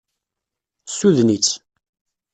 Ssuden-itt. 0.87 1.49